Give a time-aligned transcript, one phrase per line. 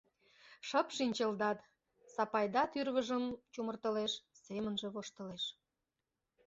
[0.67, 1.59] Шып шинчылдат,
[2.13, 5.43] Сапайда тӱрвыжым чумыртылеш, семынже воштылеш.